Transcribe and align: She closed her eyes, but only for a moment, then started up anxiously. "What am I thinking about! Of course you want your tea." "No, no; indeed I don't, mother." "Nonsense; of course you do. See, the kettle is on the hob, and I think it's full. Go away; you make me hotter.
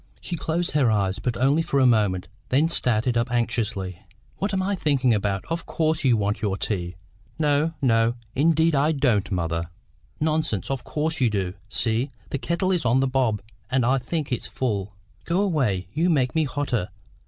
She 0.19 0.35
closed 0.35 0.71
her 0.71 0.89
eyes, 0.89 1.19
but 1.19 1.37
only 1.37 1.61
for 1.61 1.79
a 1.79 1.85
moment, 1.85 2.27
then 2.49 2.69
started 2.69 3.15
up 3.15 3.31
anxiously. 3.31 3.99
"What 4.37 4.51
am 4.51 4.63
I 4.63 4.73
thinking 4.73 5.13
about! 5.13 5.45
Of 5.47 5.67
course 5.67 6.03
you 6.03 6.17
want 6.17 6.41
your 6.41 6.57
tea." 6.57 6.95
"No, 7.37 7.75
no; 7.83 8.15
indeed 8.33 8.73
I 8.73 8.93
don't, 8.93 9.31
mother." 9.31 9.69
"Nonsense; 10.19 10.71
of 10.71 10.83
course 10.83 11.21
you 11.21 11.29
do. 11.29 11.53
See, 11.69 12.09
the 12.31 12.39
kettle 12.39 12.71
is 12.71 12.83
on 12.83 12.99
the 12.99 13.09
hob, 13.13 13.43
and 13.69 13.85
I 13.85 13.99
think 13.99 14.31
it's 14.31 14.47
full. 14.47 14.95
Go 15.23 15.39
away; 15.41 15.87
you 15.93 16.09
make 16.09 16.33
me 16.33 16.45
hotter. 16.45 16.89